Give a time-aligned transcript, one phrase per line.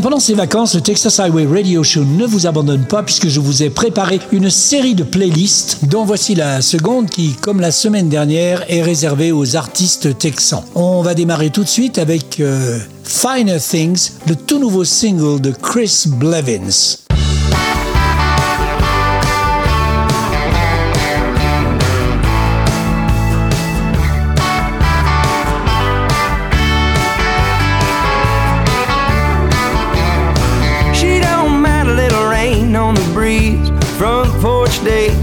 [0.00, 3.62] Pendant ces vacances, le Texas Highway Radio Show ne vous abandonne pas puisque je vous
[3.62, 8.64] ai préparé une série de playlists dont voici la seconde qui, comme la semaine dernière,
[8.68, 10.64] est réservée aux artistes texans.
[10.74, 15.50] On va démarrer tout de suite avec euh, Finer Things, le tout nouveau single de
[15.50, 17.03] Chris Blevins.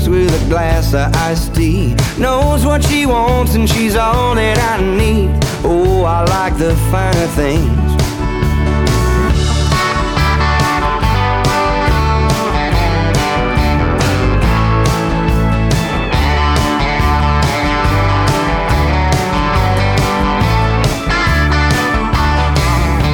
[0.07, 1.95] With a glass of iced tea.
[2.17, 5.29] Knows what she wants and she's all that I need.
[5.63, 7.91] Oh, I like the finer things.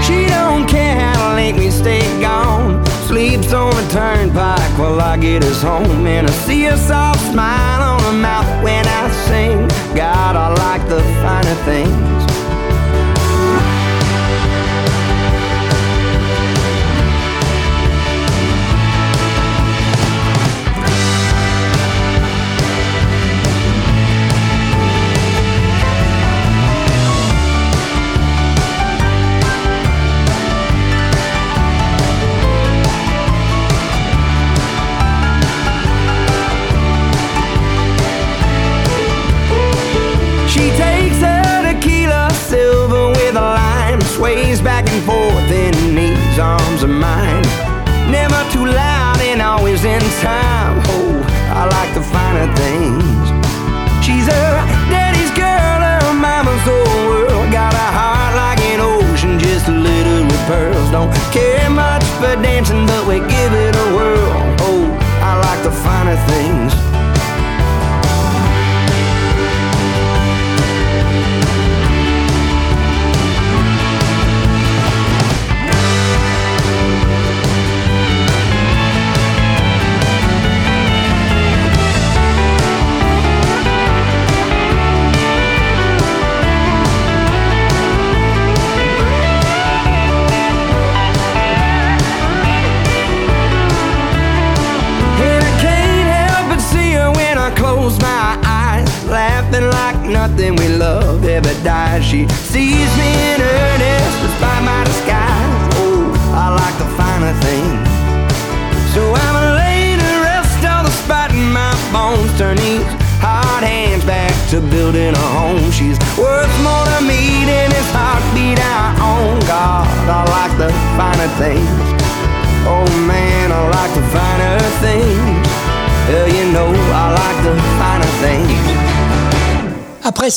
[0.05, 2.85] She don't care how late we stay gone.
[3.07, 6.05] Sleeps on the turnpike while I get us home.
[6.05, 9.67] And I see a soft smile on her mouth when I sing.
[9.95, 12.26] God, I like the finer things.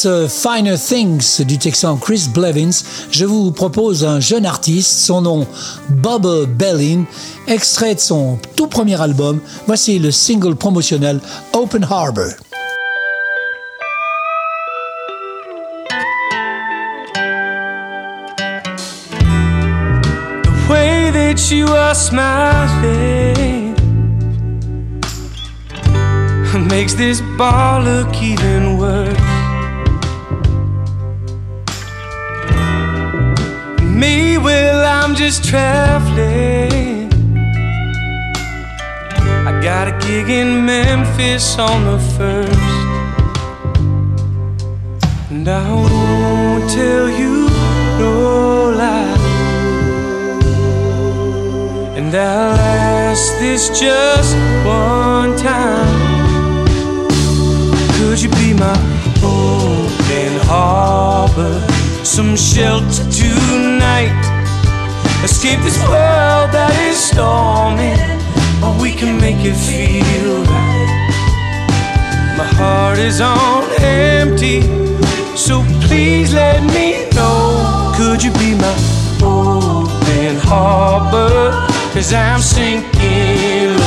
[0.03, 5.47] Ce Finer Things du Texan Chris Blevins, je vous propose un jeune artiste, son nom
[5.91, 7.05] Bubba Bellin,
[7.47, 9.43] extrait de son tout premier album.
[9.67, 11.21] Voici le single promotionnel
[11.53, 12.31] Open Harbor.
[20.43, 23.75] the way that you are smiling
[26.71, 29.20] makes this bar look even worse.
[34.01, 37.13] Me, well, I'm just traveling.
[39.47, 42.79] I got a gig in Memphis on the first.
[45.31, 47.51] And I won't tell you
[47.99, 49.19] no lie.
[51.99, 54.35] And I'll ask this just
[54.65, 56.67] one time.
[57.99, 58.79] Could you be my
[59.23, 61.61] open harbor?
[62.03, 64.17] Some shelter tonight.
[65.23, 68.01] Escape this world that is storming.
[68.65, 71.01] Or we can make it feel right.
[72.39, 74.63] My heart is on empty.
[75.37, 77.93] So please let me know.
[77.97, 78.75] Could you be my
[79.23, 81.53] open harbor,
[81.93, 83.80] cause I'm sinking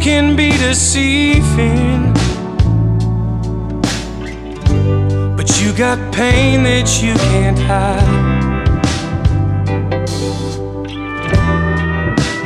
[0.00, 2.12] can be deceiving.
[5.36, 8.28] But you got pain that you can't hide.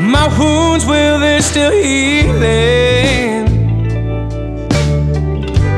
[0.00, 3.44] My wounds, well, they're still healing.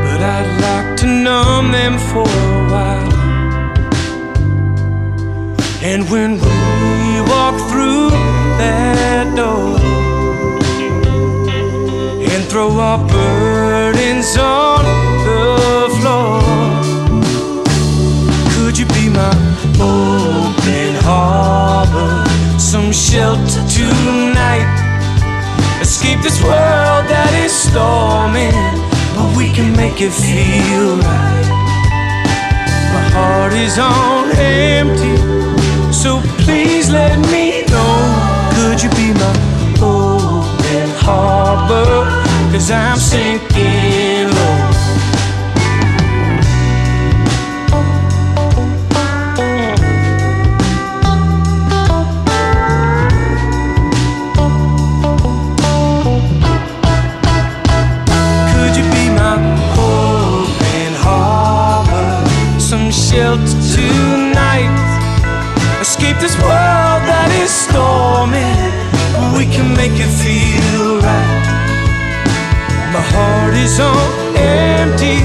[0.07, 3.13] But I'd like to numb them for a while.
[5.83, 8.11] And when we walk through
[8.59, 9.84] that door
[12.55, 14.85] throw our burdens on
[15.27, 16.41] the floor,
[18.55, 19.35] could you be my
[19.83, 22.25] open harbor?
[22.57, 24.71] Some shelter tonight.
[25.81, 28.55] Escape this world that is storming,
[29.17, 31.49] but we can make it feel right.
[32.95, 35.17] My heart is on empty,
[35.93, 37.99] so please let me know.
[38.55, 39.35] Could you be my
[39.83, 42.24] open harbor?
[42.55, 44.59] Cause I'm sinking low.
[58.53, 59.35] Could you be my
[59.75, 62.61] open harbor?
[62.61, 63.43] Some shelter
[63.75, 64.71] tonight.
[65.81, 68.71] Escape this world that is storming.
[69.37, 71.44] We can make it feel right.
[73.15, 75.19] Heart is on empty,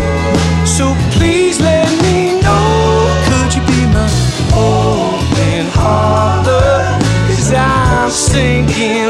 [0.65, 3.09] so please let me know.
[3.27, 4.07] Could you be my
[4.53, 6.99] open harbor?
[7.27, 9.08] Cause I'm sinking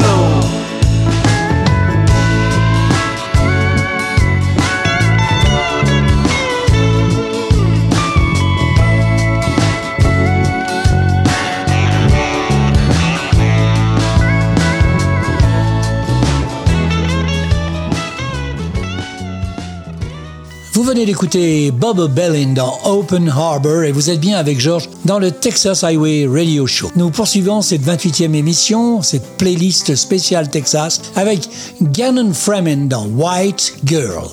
[21.00, 25.30] venez d'écouter Bob Bellin dans Open Harbor et vous êtes bien avec Georges dans le
[25.30, 26.90] Texas Highway Radio Show.
[26.94, 31.48] Nous poursuivons cette 28e émission, cette playlist spéciale Texas avec
[31.80, 34.28] Gannon Freeman dans White Girl.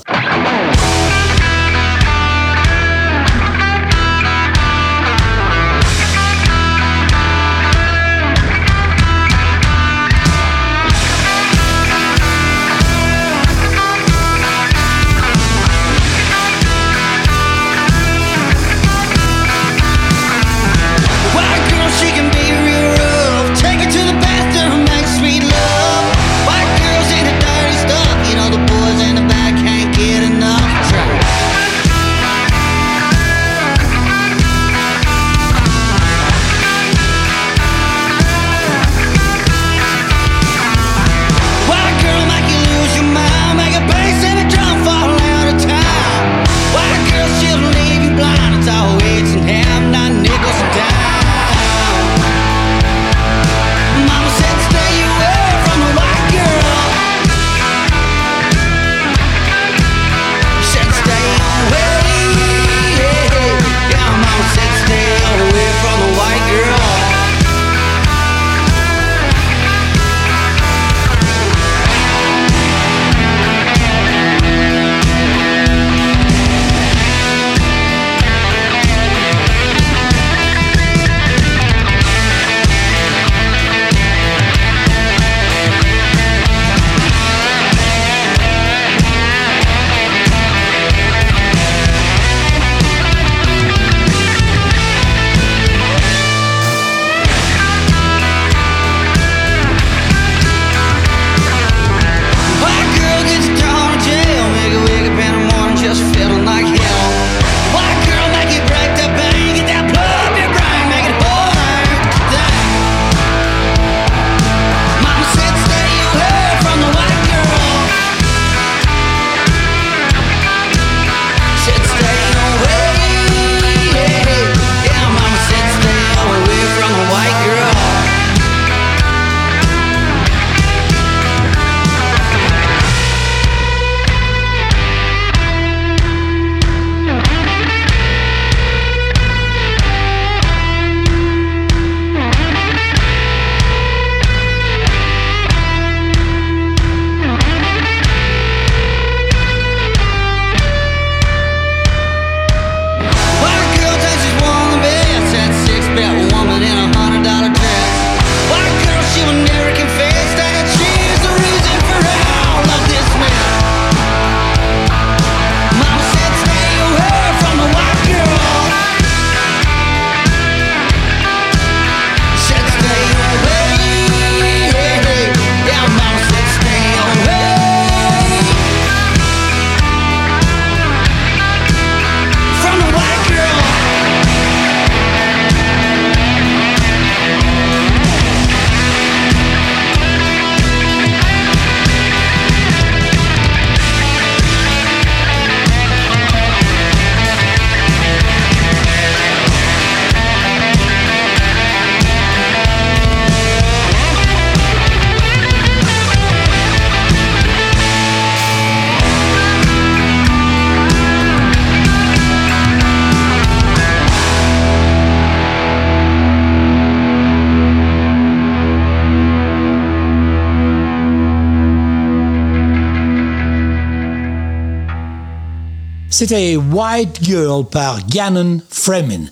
[226.19, 229.25] C'était White Girl par Gannon Fremin.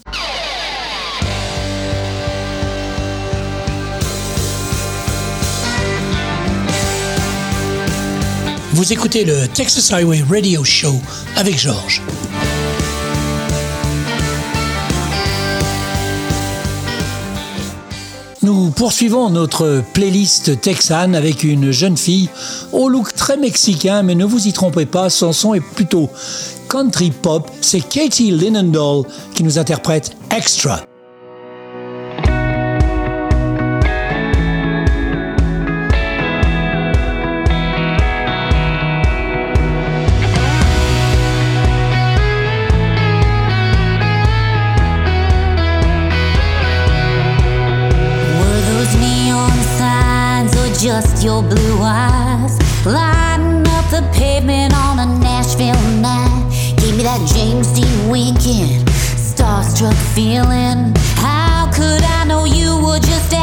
[8.73, 10.93] Vous écoutez le Texas Highway Radio Show
[11.35, 12.03] avec Georges.
[18.45, 22.29] Nous poursuivons notre playlist texane avec une jeune fille
[22.71, 26.11] au look très mexicain, mais ne vous y trompez pas, son son est plutôt
[26.67, 29.03] country pop, c'est Katie Linendahl
[29.33, 30.85] qui nous interprète Extra.
[50.85, 52.59] just your blue eyes?
[52.85, 56.54] Lighting up the pavement on a Nashville night.
[56.95, 60.95] Give me that James Dean weekend, starstruck feeling.
[61.19, 63.33] How could I know you were just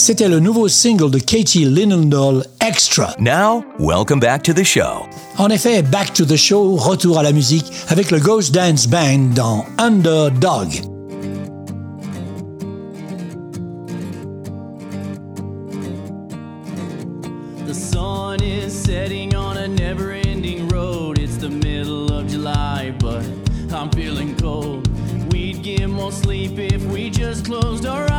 [0.00, 3.14] C'était le nouveau single de Katie Linendahl, Extra.
[3.20, 5.06] Now, welcome back to the show.
[5.36, 9.34] En effet, back to the show, retour à la musique avec le Ghost Dance Band
[9.34, 10.70] dans Underdog.
[17.66, 21.18] The sun is setting on a never ending road.
[21.18, 23.22] It's the middle of July, but
[23.70, 24.88] I'm feeling cold.
[25.30, 28.09] We'd get more sleep if we just closed our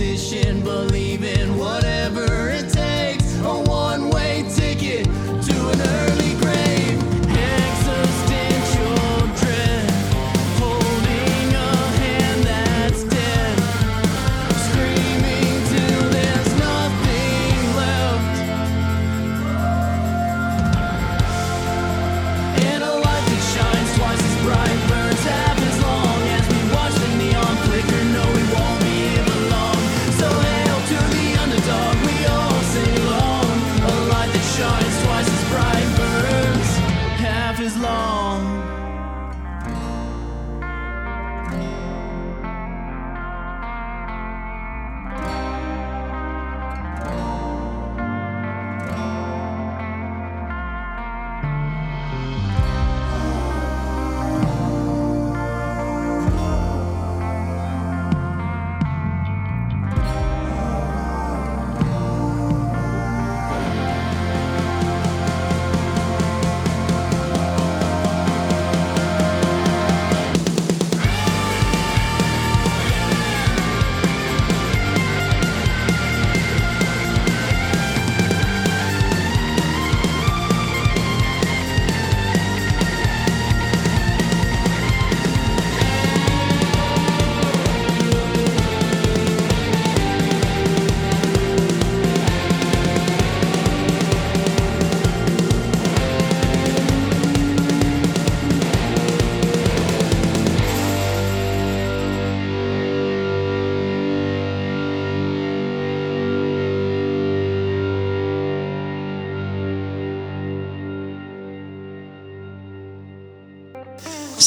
[0.00, 1.09] Superstition, believing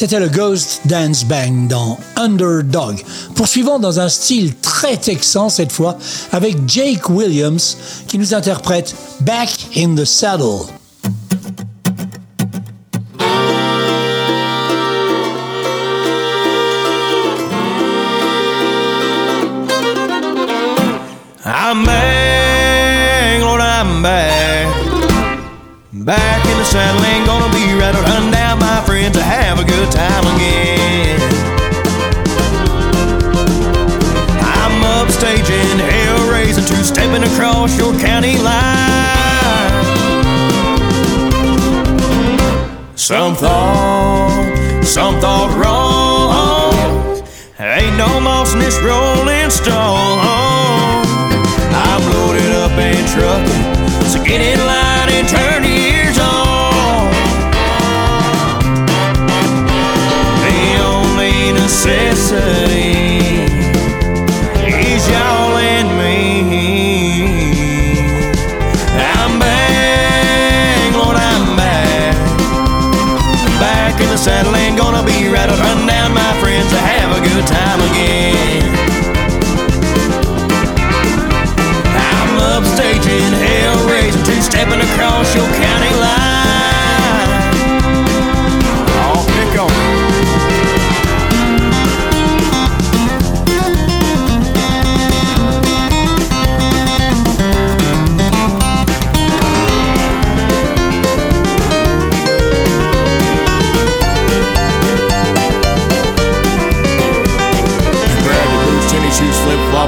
[0.03, 3.01] C'était le Ghost Dance Bang dans Underdog.
[3.35, 5.97] Poursuivons dans un style très texan cette fois
[6.33, 10.65] avec Jake Williams qui nous interprète Back in the Saddle.
[25.93, 28.32] Back, in the saddle, ain't gonna be
[29.03, 31.19] run friends to have a good time again.
[34.41, 38.61] I'm upstaging, hell raising, two stepping across your county line.
[42.95, 46.73] Some thought, some thought wrong.
[47.59, 50.19] Ain't no moss in this rolling stone.
[51.75, 54.62] I'm loaded up and trucking, so get in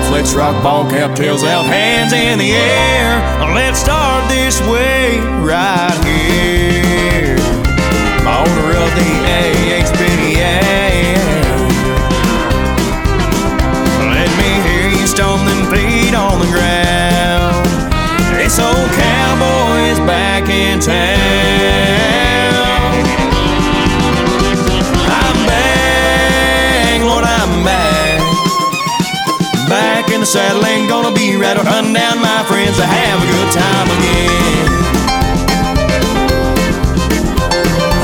[0.09, 3.53] let's rock, ball cap, tails out, hands in the air.
[3.53, 7.35] Let's start this way right here.
[8.27, 10.84] Owner of the AHPDA.
[30.35, 31.55] Saddle, ain't gonna be right.
[31.55, 34.67] I'll run down my friends to have a good time again.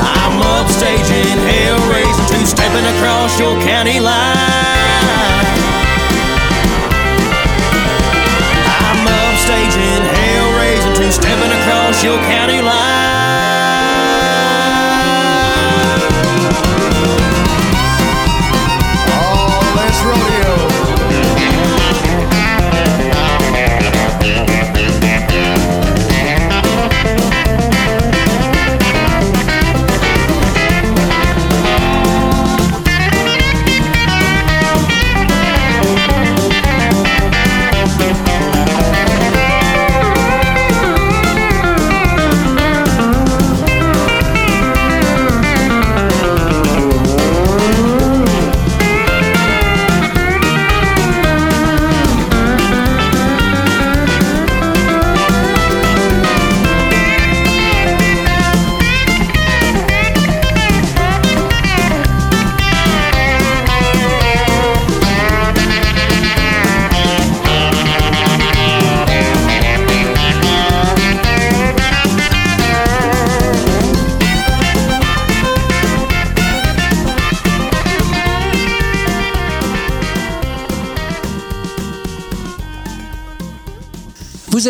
[0.00, 5.44] I'm upstaging, hell raising, two stepping across your county line.
[8.80, 13.11] I'm upstaging, hell raising, two stepping across your county line.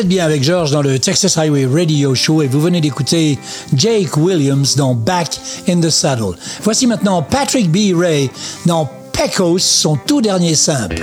[0.06, 3.38] Bien avec George dans le Texas Highway Radio Show et vous venez d'écouter
[3.74, 5.38] Jake Williams dans Back
[5.68, 6.34] in the Saddle.
[6.62, 7.96] Voici maintenant Patrick B.
[7.96, 8.30] Ray
[8.66, 10.96] dans Pecos, son tout dernier simple.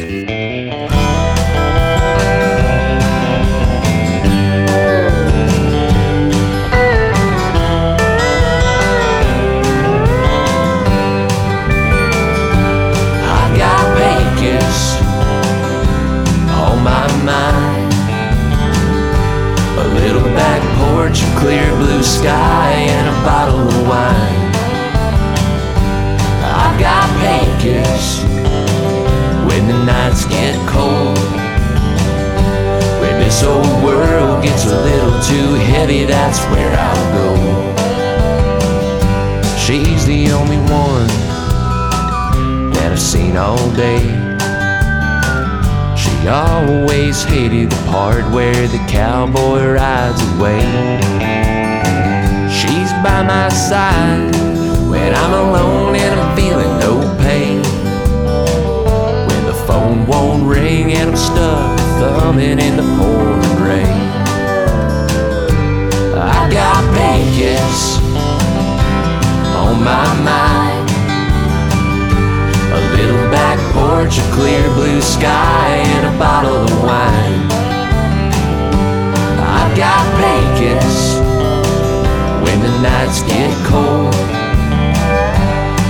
[21.99, 24.51] Blue sky, and a bottle of wine.
[26.45, 28.23] I've got Pecos
[29.47, 31.17] when the nights get cold.
[33.01, 37.29] When this old world gets a little too heavy, that's where I'll go.
[39.57, 41.07] She's the only one
[42.73, 43.99] that I've seen all day.
[45.97, 51.28] She always hated the part where the cowboy rides away.
[53.01, 54.35] By my side
[54.89, 57.63] when I'm alone and I'm feeling no pain.
[59.29, 64.01] When the phone won't ring and I'm stuck thumbing in the pouring rain.
[66.13, 67.99] I got Pecos
[69.55, 70.89] on my mind.
[72.73, 77.47] A little back porch, a clear blue sky, and a bottle of wine.
[79.39, 81.28] I've got Pecos
[82.59, 84.13] when the nights get cold.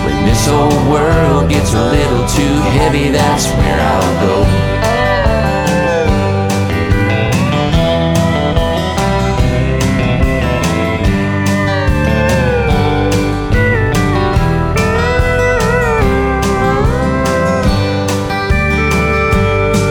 [0.06, 4.46] When this old world gets a little too heavy, that's where I'll go.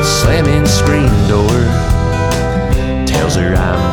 [0.05, 1.59] Slamming screen door
[3.07, 3.88] tells her I'm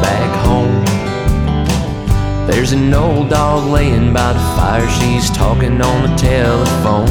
[3.29, 7.07] dog laying by the fire, she's talking on the telephone.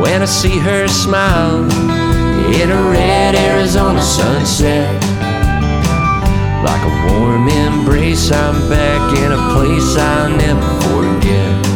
[0.00, 1.64] When I see her smile
[2.52, 5.02] in a red Arizona sunset,
[6.64, 11.66] like a warm embrace, I'm back in a place I'll never forget.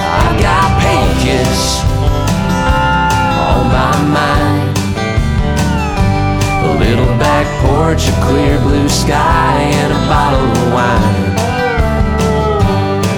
[0.00, 1.80] I got Pecos
[3.38, 4.45] on my mind.
[6.86, 11.34] Little back porch, a clear blue sky, and a bottle of wine.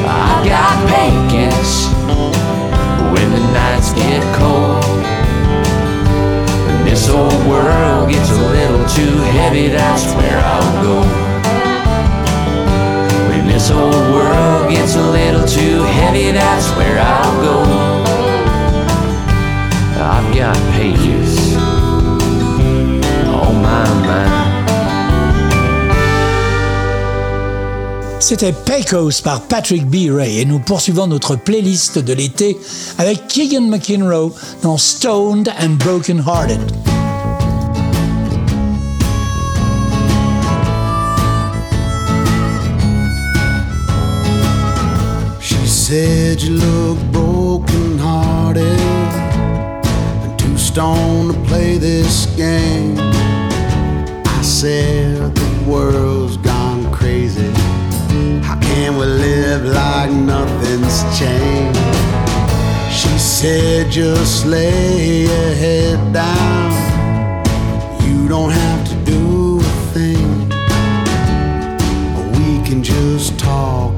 [0.08, 1.92] I got Pecos
[3.12, 4.82] when the nights get cold.
[6.64, 11.00] When this old world gets a little too heavy, that's where I'll go.
[13.28, 17.56] When this old world gets a little too heavy, that's where I'll go.
[20.00, 21.47] I've got Pecos
[23.38, 24.48] on my mind.
[28.20, 30.10] C'était Pecos par Patrick B.
[30.10, 32.58] Ray et nous poursuivons notre playlist de l'été
[32.98, 36.60] avec Keegan McEnroe dans Stoned and Broken Hearted.
[45.40, 48.80] She said you look broken hearted
[50.24, 53.07] and too stoned to play this game.
[54.60, 57.48] Said the world's gone crazy.
[58.42, 61.78] How can we live like nothing's changed?
[62.92, 66.72] She said just lay your head down.
[68.02, 70.48] You don't have to do a thing.
[72.32, 73.97] We can just talk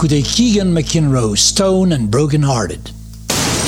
[0.00, 2.88] D'écouter Keegan McKinrow, Stone and Broken Hearted.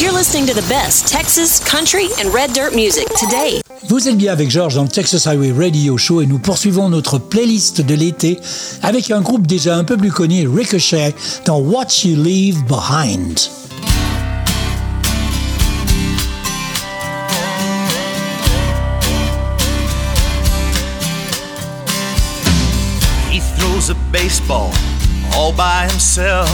[0.00, 3.60] You're listening to the best Texas, country, and red dirt music today.
[3.90, 7.18] Vous êtes bien avec Georges dans le Texas Highway Radio Show et nous poursuivons notre
[7.18, 8.38] playlist de l'été
[8.82, 11.14] avec un groupe déjà un peu plus connu, Ricochet,
[11.44, 13.38] dans What You Leave Behind.
[23.30, 24.70] He throws a baseball
[25.34, 26.48] all by himself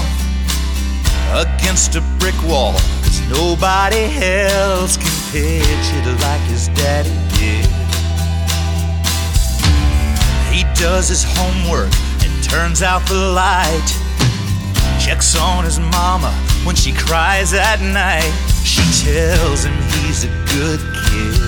[1.33, 2.73] against a brick wall.
[3.03, 7.67] Cause nobody else can pitch it like his daddy did.
[10.53, 13.89] He does his homework and turns out the light.
[15.01, 16.33] Checks on his mama
[16.65, 18.33] when she cries at night.
[18.65, 21.48] She tells him he's a good kid.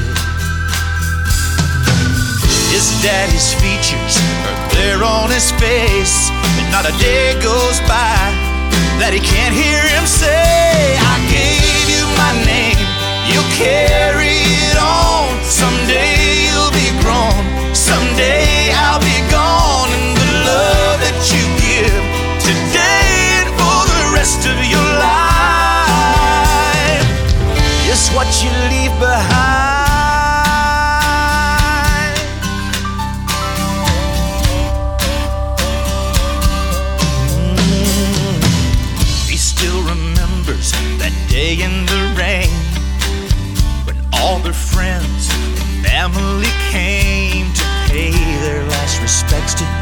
[2.81, 4.17] His daddy's features
[4.49, 8.17] are there on his face, and not a day goes by
[8.97, 12.81] that he can't hear him say, I gave you my name,
[13.29, 15.29] you'll carry it on.
[15.45, 16.20] Someday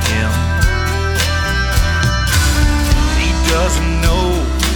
[0.09, 0.31] him.
[3.21, 4.29] He doesn't know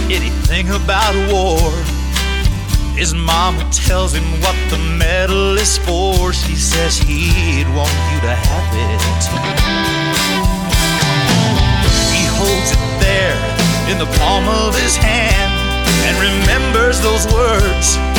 [0.09, 1.71] anything about war.
[2.95, 6.31] His mama tells him what the medal is for.
[6.33, 9.01] She says he'd want you to have it.
[12.13, 13.39] He holds it there
[13.91, 15.51] in the palm of his hand
[16.05, 18.12] and remembers those words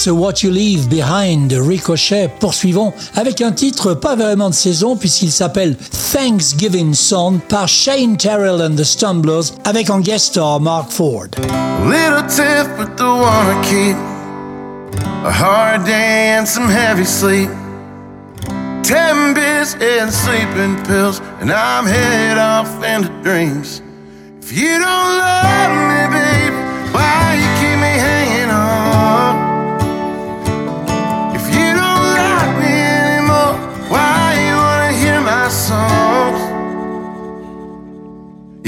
[0.00, 5.30] Ce What You Leave Behind Ricochet, poursuivons avec un titre pas vraiment de saison puisqu'il
[5.30, 11.28] s'appelle Thanksgiving Song par Shane Terrell and the Stumblers avec en guest star Mark Ford.
[11.84, 13.96] Little tiff, but the I keep.
[15.26, 17.50] A hard day and some heavy sleep.
[18.82, 23.82] Ten beers and sleeping pills, and I'm head off into dreams.
[24.40, 26.56] If you don't love me, baby,
[26.90, 27.29] why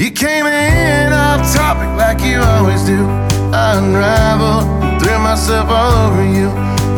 [0.03, 3.07] You came in off topic like you always do.
[3.55, 6.49] I unraveled, threw myself all over you.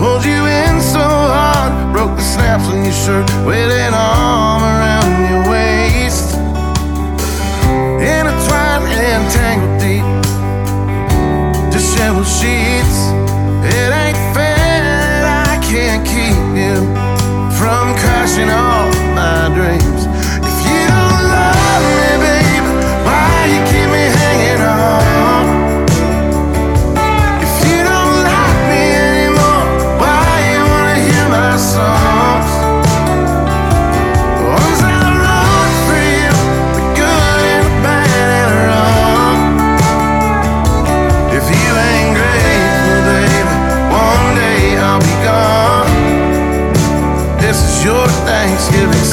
[0.01, 5.29] Pulled you in so hard, broke the snaps on your shirt, with an arm around
[5.29, 6.33] your waist.
[8.01, 10.07] Intertwined and tangled deep,
[11.71, 12.97] disheveled sheets.
[13.69, 16.73] It ain't fair that I can't keep you
[17.53, 18.84] from crashing off.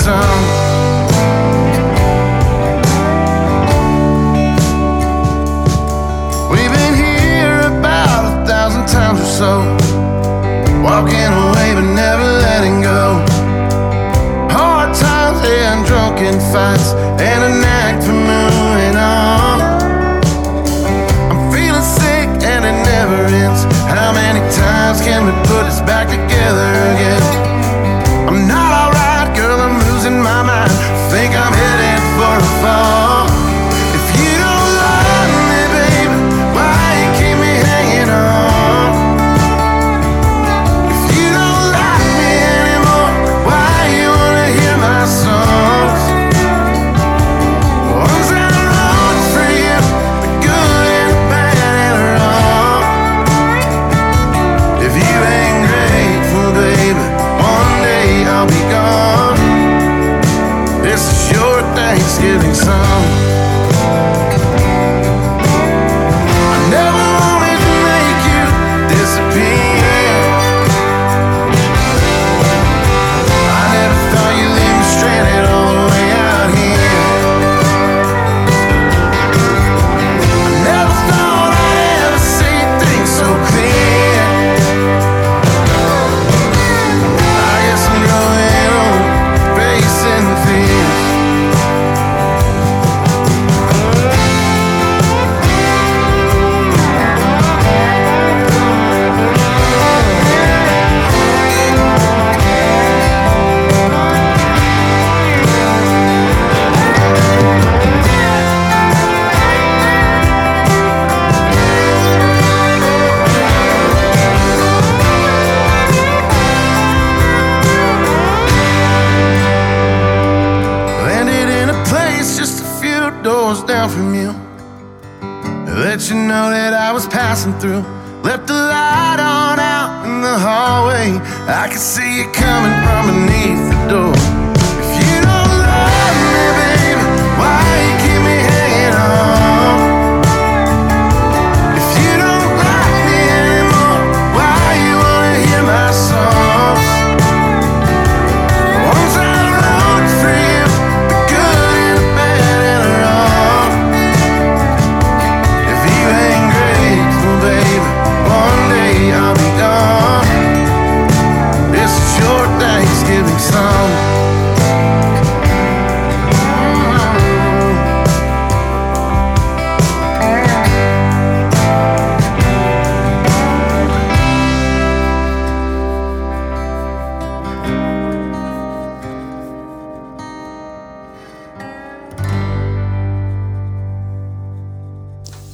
[0.05, 0.52] some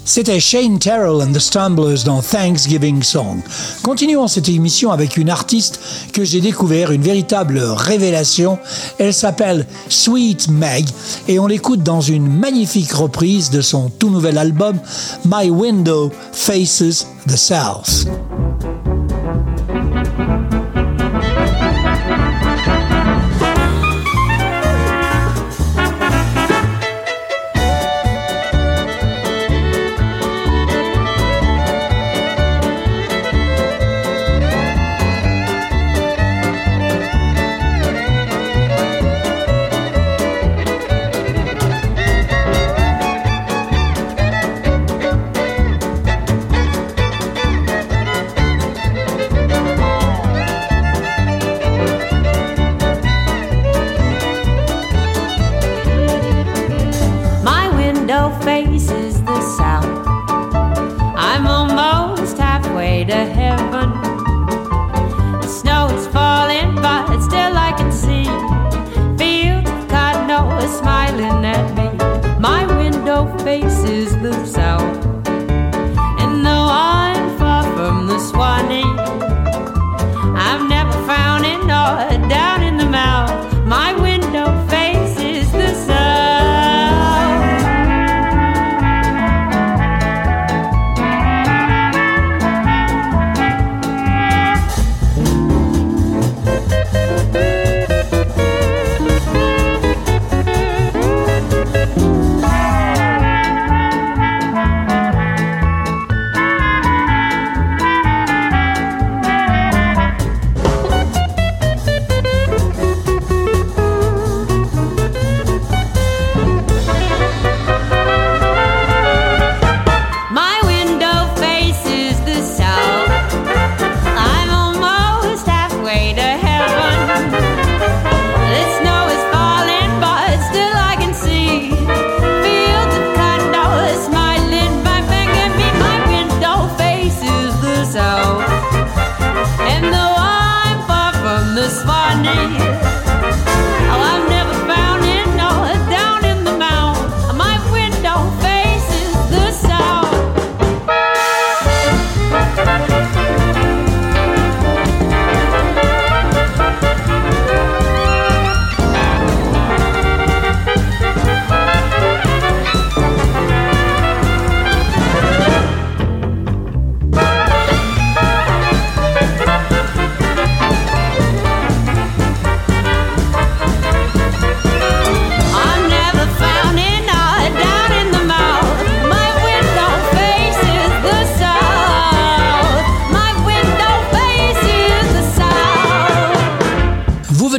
[0.08, 3.42] C'était Shane Terrell and the Stumblers dans Thanksgiving Song.
[3.82, 5.78] Continuons cette émission avec une artiste
[6.14, 8.58] que j'ai découvert, une véritable révélation.
[8.98, 10.86] Elle s'appelle Sweet Meg
[11.28, 14.78] et on l'écoute dans une magnifique reprise de son tout nouvel album
[15.26, 18.06] My Window Faces the South.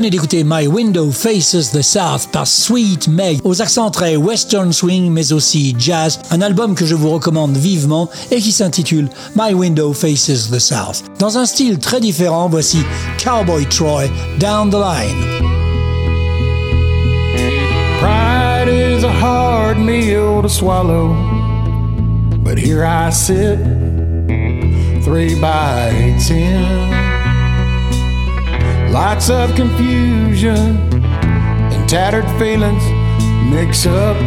[0.10, 5.34] D'écouter My Window Faces the South par Sweet Meg, aux accents très western swing mais
[5.34, 10.50] aussi jazz, un album que je vous recommande vivement et qui s'intitule My Window Faces
[10.50, 11.04] the South.
[11.20, 12.80] Dans un style très différent, voici
[13.24, 14.06] Cowboy Troy,
[14.40, 15.50] Down the Line.
[28.92, 32.84] Lots of confusion and tattered feelings
[33.54, 34.18] mix up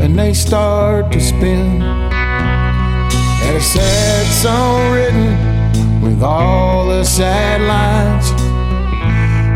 [0.00, 1.82] and they start to spin.
[1.82, 8.30] And a sad song written with all the sad lines.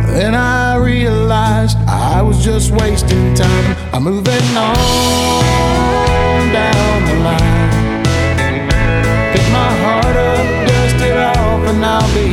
[0.09, 3.77] Then I realized I was just wasting time.
[3.95, 4.77] I'm moving on
[6.53, 8.03] down the line.
[9.33, 12.26] Pick my heart up, dust it off, and I'll be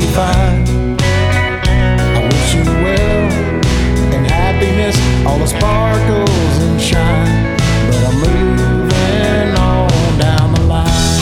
[5.64, 7.56] sparkles and shine.
[7.88, 11.20] But I'm moving on down the line.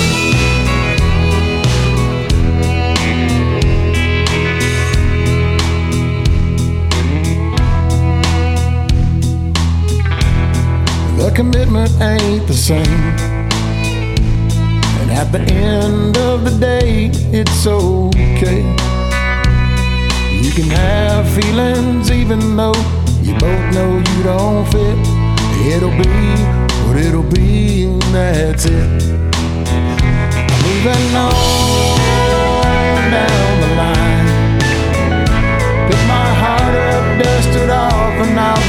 [11.20, 13.04] The commitment ain't the same.
[15.02, 18.64] And at the end of the day, it's okay.
[20.44, 24.98] You can have feelings even though you both know you don't fit.
[25.66, 26.36] It'll be
[26.86, 28.90] what it'll be, and that's it.
[30.64, 32.02] Moving on
[33.12, 34.28] down the line.
[35.88, 38.68] Pick my heart up, dust it off, and I'll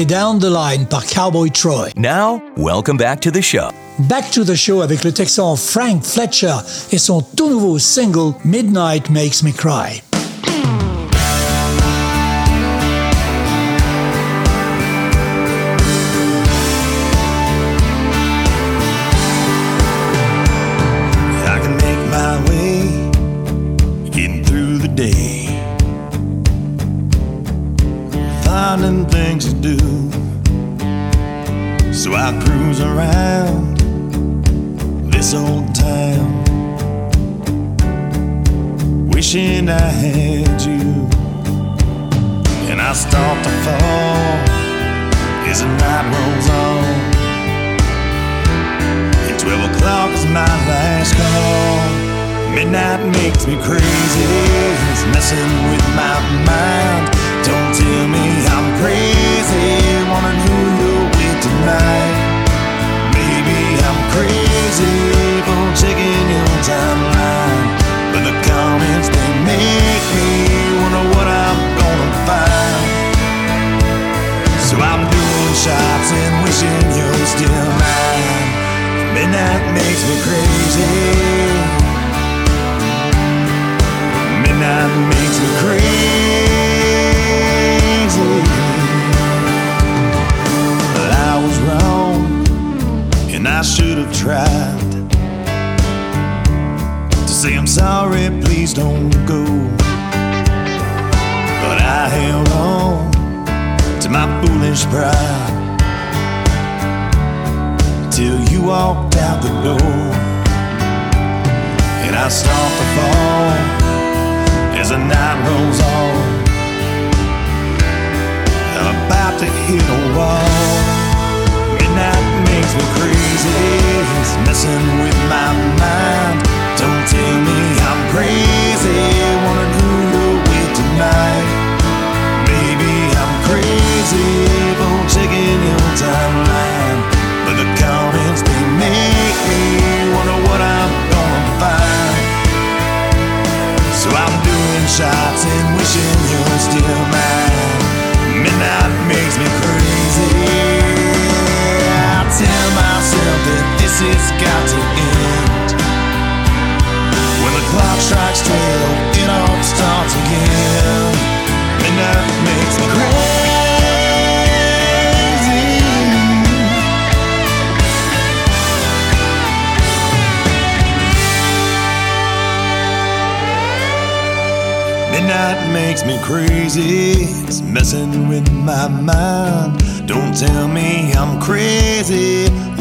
[0.00, 1.90] Down the Line par Cowboy Troy.
[1.96, 3.70] Now, welcome back to the show.
[4.08, 6.56] Back to the show avec le Texan Frank Fletcher
[6.92, 10.02] et son tout nouveau single Midnight Makes Me Cry.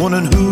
[0.02, 0.51] One and who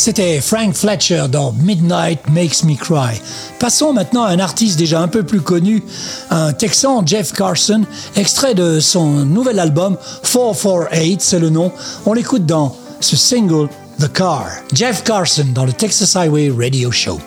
[0.00, 3.20] C'était Frank Fletcher dans Midnight Makes Me Cry.
[3.58, 5.84] Passons maintenant à un artiste déjà un peu plus connu,
[6.30, 7.82] un Texan, Jeff Carson,
[8.16, 11.70] extrait de son nouvel album 448, c'est le nom.
[12.06, 14.46] On l'écoute dans ce single The Car.
[14.72, 17.20] Jeff Carson dans le Texas Highway Radio Show.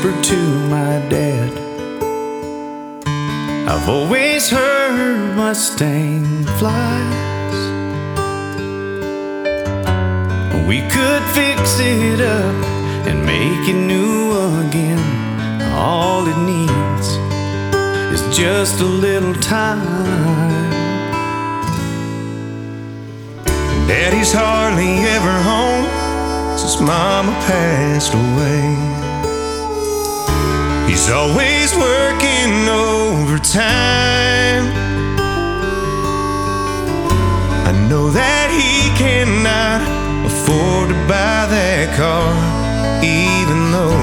[0.00, 0.36] to
[0.70, 1.50] my dad.
[3.68, 6.24] I've always heard Mustang
[6.58, 7.60] flies.
[10.66, 12.64] We could fix it up
[13.06, 14.32] and make it new
[14.64, 15.04] again.
[15.74, 17.08] All it needs
[18.14, 19.84] is just a little time.
[23.86, 28.89] Daddy's hardly ever home since Mama passed away.
[30.90, 33.62] He's always working overtime.
[37.64, 39.82] I know that he cannot
[40.26, 42.34] afford to buy that car,
[43.04, 44.02] even though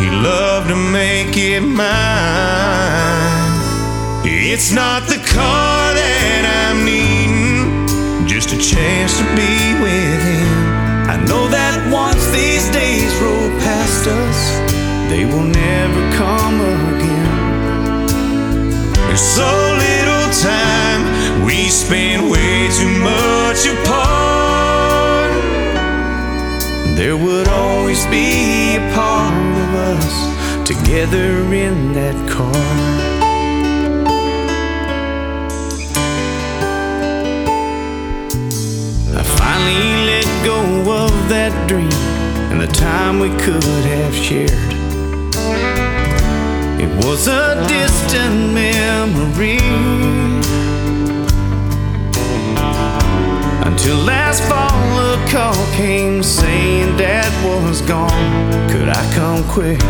[0.00, 1.82] he loved to make it mine.
[4.24, 10.48] It's not the car that I'm needing, just a chance to be with him.
[11.12, 14.71] I know that once these days roll past us
[15.12, 16.58] they will never come
[16.94, 18.06] again.
[19.06, 19.50] There's so
[19.86, 25.32] little time, we spend way too much apart.
[26.96, 29.34] There would always be a part
[29.64, 30.14] of us
[30.66, 32.64] together in that car.
[39.20, 40.60] I finally let go
[41.04, 41.98] of that dream
[42.50, 44.71] and the time we could have shared.
[46.82, 49.58] It was a distant memory
[53.64, 58.68] until last fall a call came saying Dad was gone.
[58.68, 59.80] Could I come quick?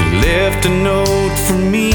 [0.00, 1.92] He left a note for me.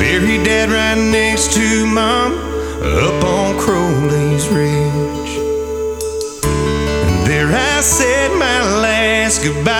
[0.00, 2.32] Buried Dad right next to Mom
[2.82, 5.32] up on Crowley's Ridge.
[6.42, 8.93] And there I said my last
[9.38, 9.74] goodbye.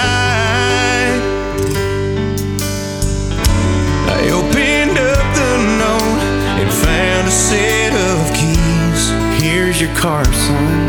[4.09, 6.22] I opened up the note
[6.61, 9.11] and found a set of keys.
[9.42, 10.88] Here's your car, son.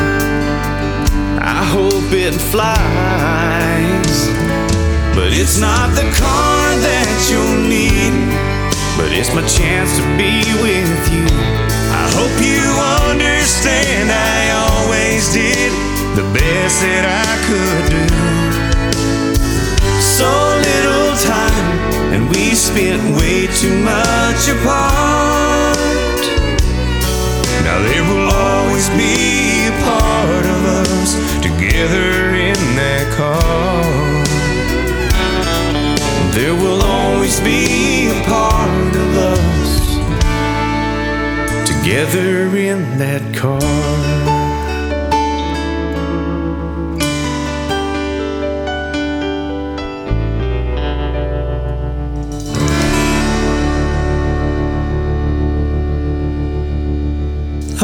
[1.41, 4.17] I hope it flies.
[5.15, 8.13] But it's not the car that you'll need,
[8.97, 11.27] but it's my chance to be with you.
[11.91, 12.65] I hope you
[13.11, 15.71] understand I always did
[16.15, 18.44] the best that I could do.
[20.17, 20.31] So
[20.69, 25.75] little time, and we spent way too much apart.
[27.65, 33.83] Now there will always be a part of us together in that car.
[36.31, 39.71] There will always be a part of us
[41.67, 44.34] together in that car.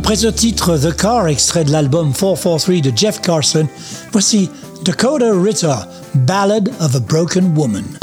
[0.04, 3.68] Après ce titre The Car, extrait de l'album 443 de Jeff Carson,
[4.12, 4.50] voici
[4.84, 5.76] Dakota Ritter,
[6.16, 8.01] Ballad of a Broken Woman.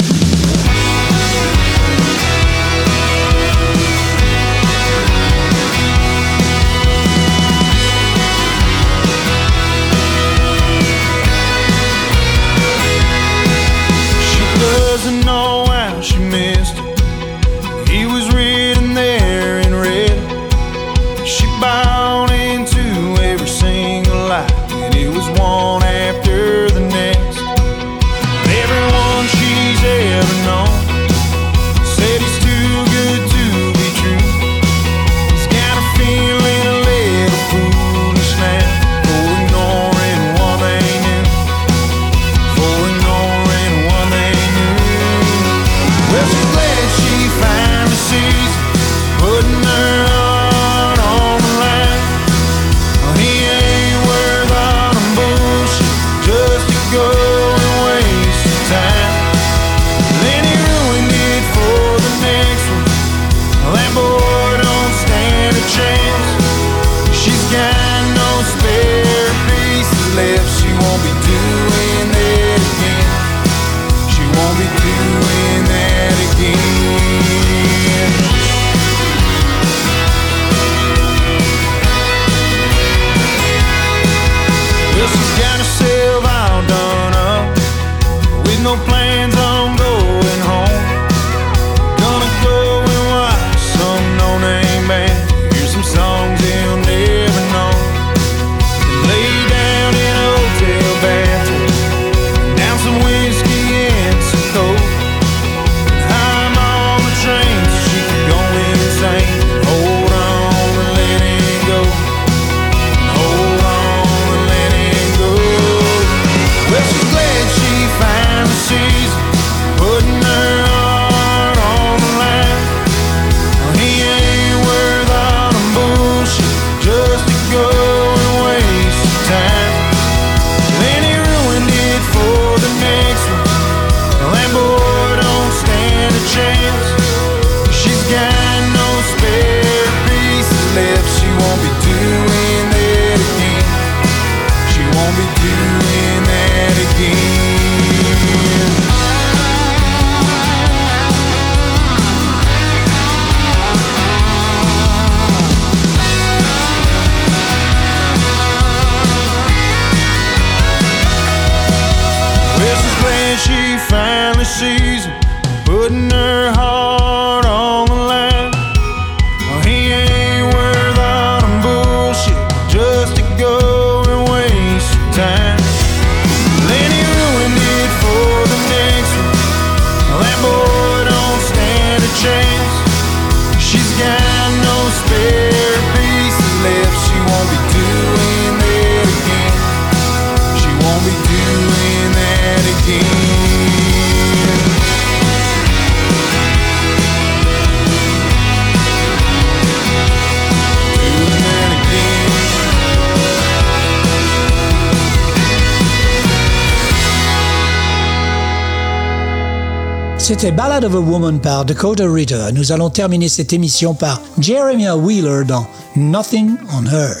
[210.39, 212.53] C'était Ballad of a Woman par Dakota Ritter.
[212.53, 215.67] Nous allons terminer cette émission par Jeremiah Wheeler dans
[215.97, 217.13] Nothing on Her.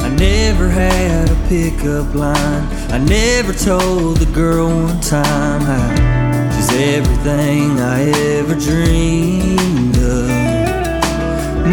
[0.00, 2.66] I never had a pickup line.
[2.90, 10.45] I never told the girl one time how she's everything I ever dreamed of.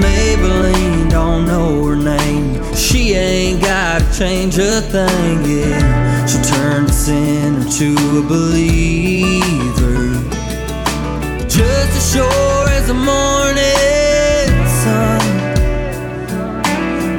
[0.01, 2.61] Maybelline don't know her name.
[2.75, 6.25] She ain't gotta change a thing, yeah.
[6.25, 10.13] She turned a sinner to a believer.
[11.47, 15.21] Just as sure as the morning sun.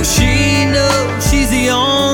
[0.03, 2.14] She knows she's the only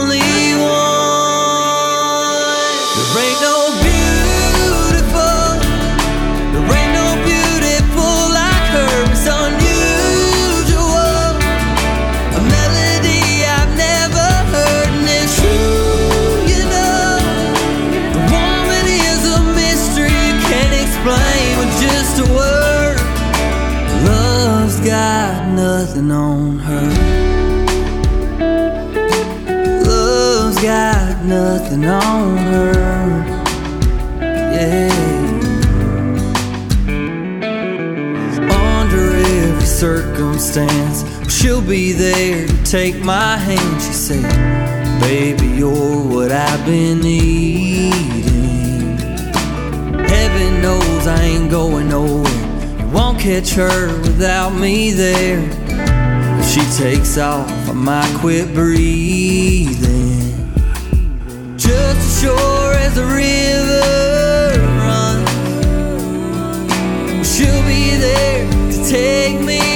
[31.31, 32.73] nothing on her.
[34.21, 34.91] Yeah.
[38.51, 43.81] Under every circumstance, she'll be there to take my hand.
[43.81, 47.93] She said, Baby, you're what I've been needing.
[50.09, 52.81] Heaven knows I ain't going nowhere.
[52.81, 55.49] You won't catch her without me there.
[56.41, 60.30] If she takes off, I might quit breathing.
[62.21, 65.31] Sure as the river runs,
[67.27, 69.70] she'll be there to take me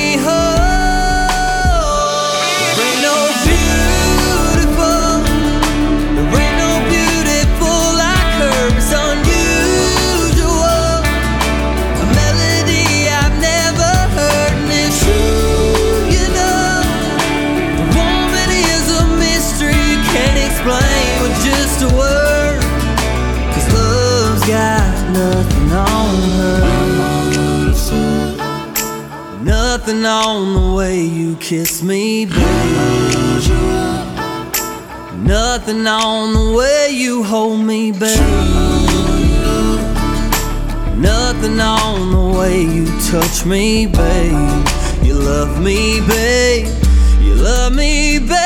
[30.07, 32.37] On the way you kiss me, babe.
[35.23, 38.19] Nothing on the way you hold me, babe.
[40.99, 44.67] Nothing on the way you touch me, babe.
[45.03, 46.69] You love me, babe.
[47.23, 48.44] You love me, babe.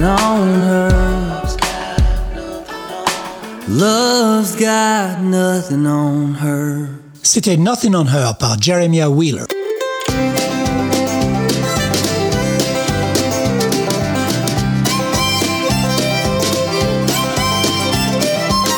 [0.00, 0.90] Nothing on her.
[3.68, 6.88] Love's got nothing on her.
[7.22, 9.46] C'était Nothing on Her par Jeremiah Wheeler.